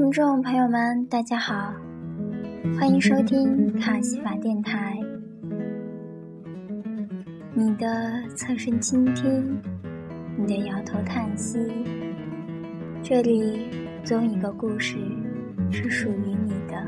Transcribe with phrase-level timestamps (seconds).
[0.00, 1.74] 听众朋友们，大家好，
[2.78, 4.96] 欢迎收听卡西法电台，
[7.52, 9.60] 你的侧身倾听，
[10.36, 11.58] 你的摇头叹息，
[13.02, 13.66] 这里
[14.04, 14.98] 总有一个故事
[15.72, 16.80] 是属于你的。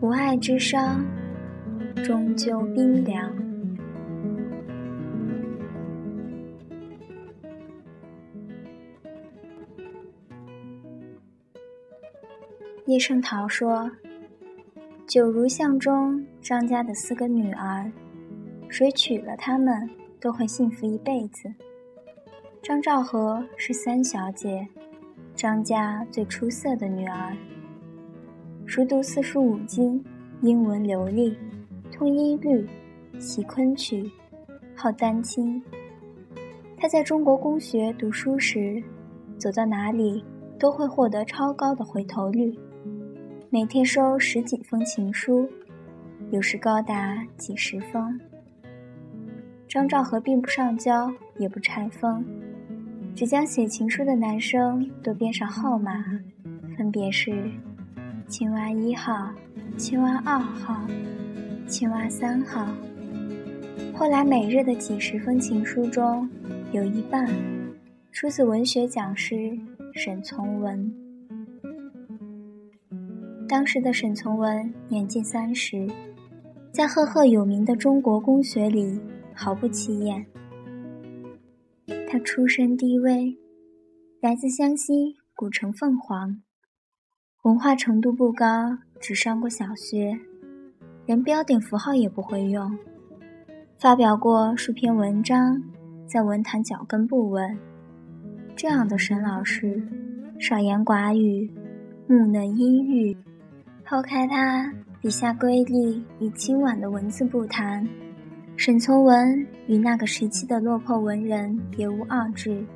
[0.00, 1.04] 无爱之伤，
[2.04, 3.28] 终究冰凉。
[12.86, 13.90] 叶圣陶说
[15.08, 17.90] ：“九如巷中张家的四个女儿，
[18.68, 19.90] 谁娶了她们
[20.20, 21.52] 都会幸福一辈子。
[22.62, 24.64] 张兆和是三小姐，
[25.34, 27.36] 张家最出色的女儿，
[28.66, 30.00] 熟读四书五经，
[30.42, 31.36] 英文流利，
[31.90, 32.64] 通音律，
[33.18, 34.08] 习昆曲，
[34.76, 35.60] 好丹青。
[36.76, 38.80] 她在中国公学读书时，
[39.38, 40.24] 走到哪里
[40.56, 42.56] 都会获得超高的回头率。”
[43.48, 45.48] 每天收十几封情书，
[46.32, 48.18] 有时高达几十封。
[49.68, 52.24] 张兆和并不上交，也不拆封，
[53.14, 56.04] 只将写情书的男生都编上号码，
[56.76, 57.48] 分别是
[58.26, 59.30] 青蛙一号、
[59.76, 60.84] 青蛙二号、
[61.68, 62.66] 青蛙三号。
[63.94, 66.28] 后来每日的几十封情书中，
[66.72, 67.28] 有一半
[68.10, 69.56] 出自文学讲师
[69.94, 70.92] 沈从文。
[73.48, 75.88] 当时的沈从文年近三十，
[76.72, 79.00] 在赫赫有名的中国公学里
[79.32, 80.24] 毫不起眼。
[82.10, 83.36] 他出身低微，
[84.20, 86.42] 来自湘西古城凤凰，
[87.42, 90.18] 文化程度不高，只上过小学，
[91.06, 92.76] 连标点符号也不会用。
[93.78, 95.62] 发表过数篇文章，
[96.06, 97.56] 在文坛脚跟不稳。
[98.56, 99.80] 这样的沈老师，
[100.40, 101.48] 少言寡语，
[102.08, 103.16] 木讷阴郁。
[103.88, 104.68] 抛开他
[105.00, 107.88] 笔下瑰丽与清婉的文字不谈，
[108.56, 112.66] 沈从文与那个时期的落魄文人别无二致。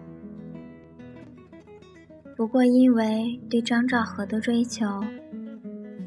[2.37, 4.87] 不过因为对张兆和的追求，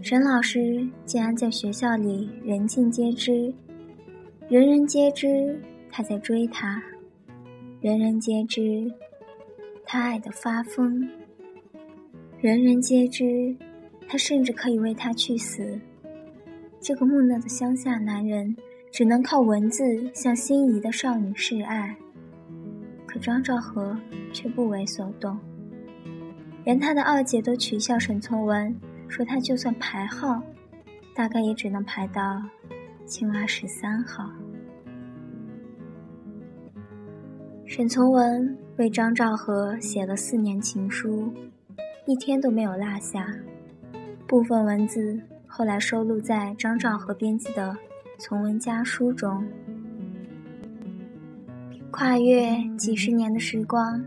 [0.02, 3.54] 沈老师竟然在学校里人尽皆知，
[4.48, 5.60] 人人皆知
[5.92, 6.82] 他在追她，
[7.82, 8.90] 人人皆知
[9.86, 11.06] 他爱得发疯，
[12.40, 13.54] 人人皆知。
[14.08, 15.80] 他甚至可以为她去死。
[16.80, 18.56] 这个木讷的乡下男人，
[18.92, 19.84] 只能靠文字
[20.14, 21.96] 向心仪的少女示爱。
[23.06, 23.98] 可张兆和
[24.34, 25.38] 却不为所动，
[26.66, 28.76] 连他的二姐都取笑沈从文，
[29.08, 30.42] 说他就算排号，
[31.16, 32.42] 大概也只能排到
[33.06, 34.30] 青蛙十三号。
[37.66, 41.32] 沈从文为张兆和写了四年情书，
[42.06, 43.26] 一天都没有落下。
[44.34, 47.70] 部分文字后来收录在张兆和编辑的
[48.18, 49.46] 《从文家书》中。
[51.92, 54.04] 跨越几十年的时光，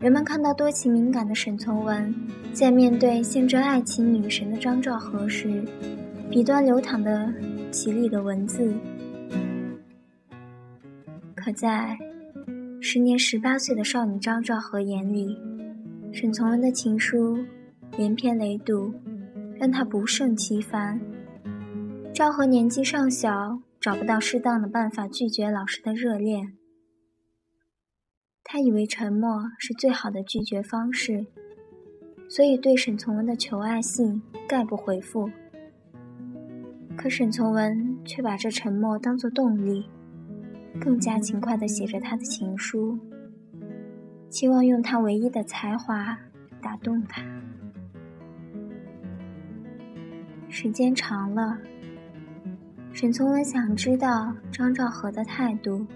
[0.00, 2.12] 人们看到多情敏感的沈从文，
[2.52, 5.62] 在面对象征爱情女神的张兆和时，
[6.28, 7.32] 笔端流淌的
[7.70, 8.74] 绮丽的文字。
[11.36, 11.96] 可在
[12.80, 15.38] 时年十八岁的少女张兆和眼里，
[16.12, 17.38] 沈从文的情书
[17.96, 18.92] 连篇累牍。
[19.58, 21.00] 让他不胜其烦。
[22.14, 26.54] 昭和年纪尚小，找不到适当的办法拒绝老师的热恋。
[28.42, 31.26] 他以为沉默是最好的拒绝方式，
[32.28, 35.28] 所以对沈从文的求爱信概不回复。
[36.96, 39.84] 可沈从文却把这沉默当作动力，
[40.80, 42.98] 更加勤快地写着他的情书，
[44.30, 46.16] 期望用他唯一的才华
[46.62, 47.22] 打动他。
[50.48, 51.58] 时间长了，
[52.92, 55.86] 沈从文想知道张兆和的态度，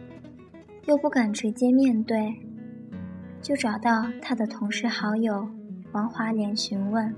[0.87, 2.35] 又不敢直接面对，
[3.41, 5.49] 就找到他的同事好友
[5.93, 7.15] 王华莲询问，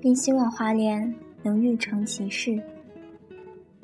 [0.00, 1.12] 并希望华莲
[1.42, 2.62] 能欲成其事。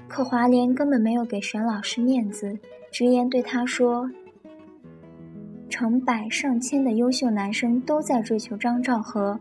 [0.06, 2.58] 可华莲根本没有给沈老师面子，
[2.90, 4.10] 直言对他说
[5.70, 9.40] ：“成百上千的优秀男生都在追求张兆和。”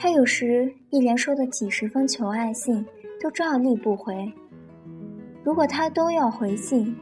[0.00, 2.86] 他有时一连收的几十封求爱信
[3.20, 4.32] 都照例不回。
[5.42, 6.94] 如果他都要回信，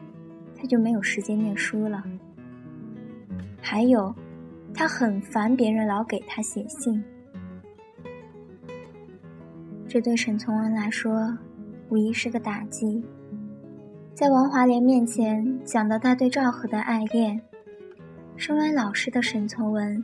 [0.57, 2.03] 他就没有时间念书了。
[3.61, 4.15] 还有，
[4.73, 7.05] 他很烦别人老给他写信。
[9.87, 11.37] 这对沈从文来说，
[11.91, 13.05] 无疑是个打击。
[14.15, 17.39] 在王华莲面前讲到他对赵和的爱恋，
[18.37, 20.03] 身为老师的沈从文，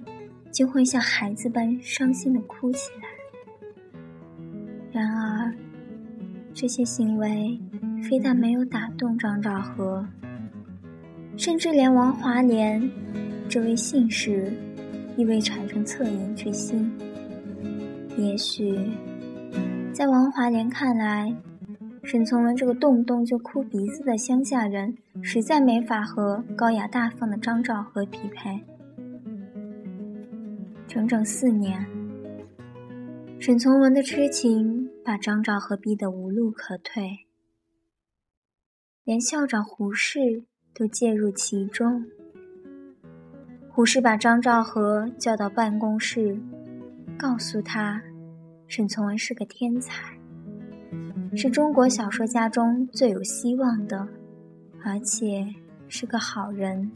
[0.53, 3.09] 就会像孩子般伤心的哭起来。
[4.93, 5.53] 然而，
[6.53, 7.59] 这些行为
[8.07, 10.07] 非但没有打动张兆和，
[11.37, 12.91] 甚至连王华莲
[13.49, 14.53] 这位信使
[15.17, 16.93] 亦未产生恻隐之心。
[18.19, 18.79] 也许，
[19.95, 21.35] 在王华莲看来，
[22.05, 28.63] 沈从文这个动不动就哭鼻子的乡下人，实在没法和高雅大方的张兆和匹配。
[30.93, 31.87] 整整四年，
[33.41, 37.21] 沈从文的痴情把张兆和逼得无路可退，
[39.03, 40.45] 连校长胡适
[40.75, 42.05] 都介入其中。
[43.71, 46.39] 胡适把张兆和叫到办公室，
[47.17, 48.03] 告诉他，
[48.67, 50.15] 沈从文是个天才，
[51.35, 54.07] 是中国小说家中最有希望的，
[54.85, 55.47] 而且
[55.89, 56.93] 是个好人。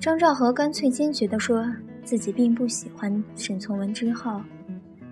[0.00, 1.64] 张兆和干脆坚决地说。
[2.08, 4.40] 自己并不喜欢沈从文之后，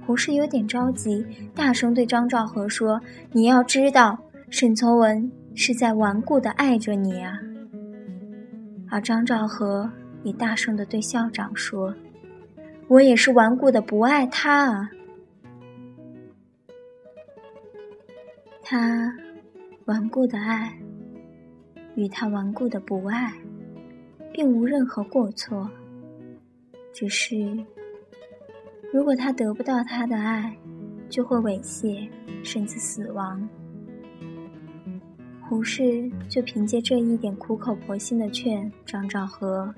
[0.06, 1.22] 胡适有点着急，
[1.54, 2.98] 大声对张兆和说
[3.32, 7.38] ：“你要知道，沈从文是在顽固的爱着你啊。”
[8.88, 9.90] 而张兆和
[10.22, 11.94] 也大声的对校长说
[12.88, 14.90] ：“我也是顽固的不爱他啊。”
[18.64, 19.14] 他
[19.84, 20.74] 顽固的爱，
[21.94, 23.34] 与他顽固的不爱，
[24.32, 25.70] 并无任何过错。
[26.96, 27.36] 只是，
[28.90, 30.56] 如果他得不到他的爱，
[31.10, 32.08] 就会猥亵，
[32.42, 33.46] 甚至死亡。
[35.42, 39.74] 胡适就凭借这一点苦口婆心的劝张兆和：“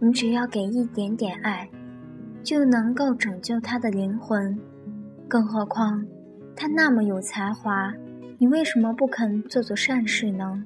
[0.00, 1.68] 你只要给一点点爱，
[2.42, 4.58] 就能够拯救他的灵魂。
[5.28, 6.02] 更何况，
[6.56, 7.92] 他那么有才华，
[8.38, 10.64] 你为什么不肯做做善事呢？”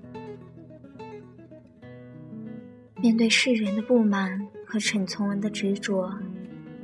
[3.03, 4.47] 面对世人的不满。
[4.73, 6.11] 和沈从文的执着。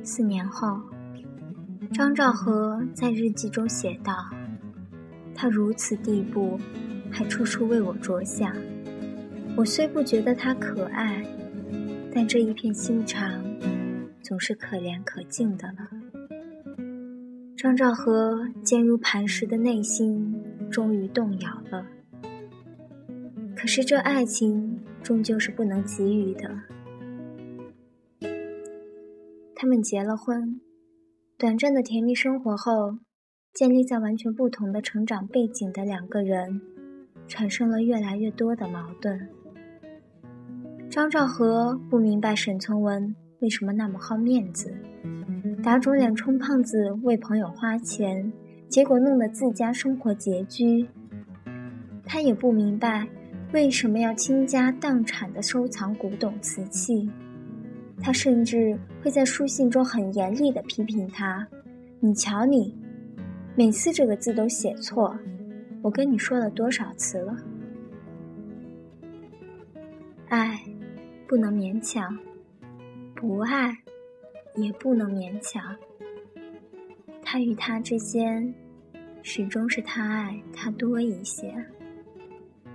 [0.03, 0.79] 四年后，
[1.95, 4.13] 张兆和在日记中写道
[5.35, 6.61] ：“他如此地步，
[7.11, 8.55] 还处处为我着想。
[9.57, 11.25] 我虽不觉得他可爱，
[12.15, 13.43] 但这一片心肠，
[14.21, 15.89] 总是可怜可敬的了。”
[17.57, 20.39] 张兆和坚如磐石的内心
[20.71, 21.87] 终于动摇了。
[23.57, 26.55] 可是这爱情终究是不能给予的。
[29.61, 30.61] 他们结了婚，
[31.37, 32.97] 短暂的甜蜜生活后，
[33.53, 36.61] 建立在完全不同的成长背景的两个人，
[37.27, 39.29] 产生了越来越多的矛盾。
[40.89, 44.73] 张兆和不明白沈从文为什么那么好面子，
[45.61, 48.33] 打肿脸充胖子为朋友花钱，
[48.69, 50.87] 结果弄得自家生活拮据。
[52.07, 53.09] 他也不明白
[53.53, 57.11] 为什么要倾家荡产的收藏古董瓷器。
[58.01, 61.47] 他甚至会在书信中很严厉地批评他
[62.01, 62.75] ：“你瞧你，
[63.55, 65.19] 每次这个字都写错，
[65.83, 67.37] 我跟你说了多少次了？
[70.29, 70.61] 爱
[71.27, 72.17] 不能勉强，
[73.15, 73.77] 不爱
[74.55, 75.77] 也不能勉强。
[77.23, 78.55] 他与他之间，
[79.23, 81.53] 始终是他爱他多一些，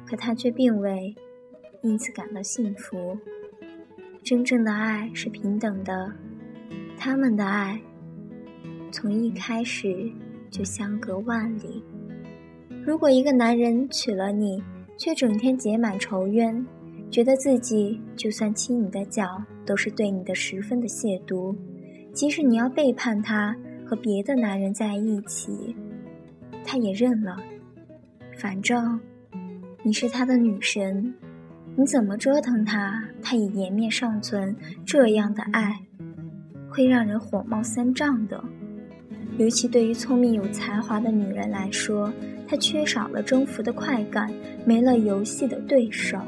[0.06, 1.16] 可他却并未
[1.82, 3.18] 因此感到幸福。”
[4.24, 6.10] 真正的爱是平等的，
[6.98, 7.78] 他们的爱
[8.90, 10.10] 从一开始
[10.50, 11.84] 就相隔万里。
[12.86, 14.64] 如果一个男人娶了你，
[14.98, 16.66] 却整天结满仇怨，
[17.12, 21.54] 觉得自己就算亲你的脚都是对你的十分的亵渎，
[22.14, 23.54] 即使你要背叛他
[23.86, 25.76] 和别的男人在一起，
[26.64, 27.36] 他也认了。
[28.38, 28.98] 反正
[29.84, 31.14] 你是他的女神。
[31.76, 34.56] 你怎么折腾他，他也颜面尚存。
[34.86, 35.80] 这样的爱，
[36.70, 38.44] 会让人火冒三丈的。
[39.40, 42.14] 尤其对于聪明有才华的女人来说，
[42.48, 44.32] 她缺少了征服的快感，
[44.64, 46.20] 没了游戏的对手。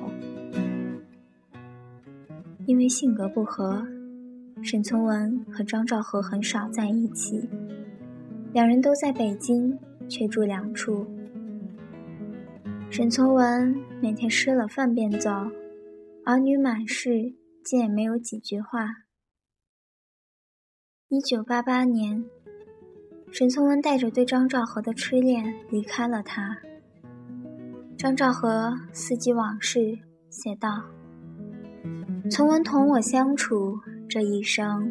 [2.65, 3.85] 因为性格不合，
[4.63, 7.47] 沈从文和张兆和很少在一起。
[8.51, 9.77] 两人都在北京，
[10.09, 11.05] 却住两处。
[12.95, 15.29] 沈从文每天吃了饭便走，
[16.23, 18.87] 儿女满室，竟也没有几句话。
[21.09, 22.23] 一九八八年，
[23.33, 26.57] 沈从文带着对张兆和的痴恋离开了他。
[27.97, 29.99] 张兆和思及往事，
[30.29, 30.81] 写道
[32.31, 34.89] ：“从文同我相处这一生，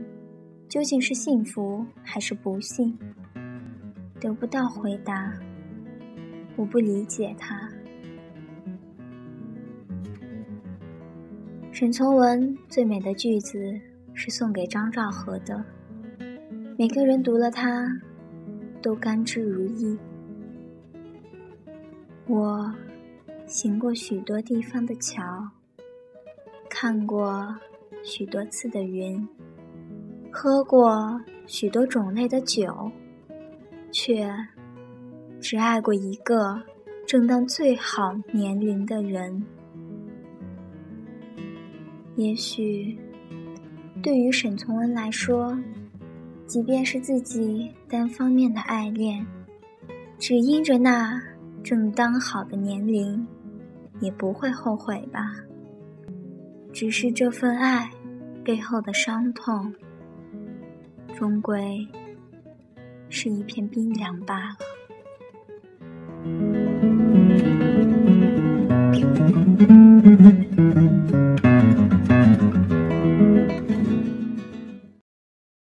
[0.69, 2.99] 究竟是幸福还是不幸？
[4.21, 5.33] 得不到回答。
[6.55, 7.67] 我不理解他。”
[11.75, 13.59] 沈从文最美的句子
[14.13, 15.61] 是送给张兆和的，
[16.79, 17.85] 每个人读了它，
[18.81, 19.99] 都甘之如饴。
[22.29, 22.73] 我
[23.45, 25.21] 行过许多地方的桥，
[26.71, 27.53] 看过
[28.05, 29.29] 许多次的云，
[30.31, 32.89] 喝过许多种类的酒，
[33.91, 34.33] 却
[35.41, 36.63] 只爱过一个
[37.05, 39.45] 正当最好年龄的人。
[42.17, 42.97] 也许，
[44.03, 45.59] 对于沈从文来说，
[46.47, 49.27] 即便是自己单方面的爱恋，
[50.19, 51.21] 只因着那
[51.63, 53.27] 正当好的年龄，
[54.01, 55.35] 也不会后悔吧。
[56.73, 57.91] 只是这份爱
[58.45, 59.73] 背后的伤痛，
[61.17, 61.87] 终归
[63.09, 64.57] 是一片冰凉罢了。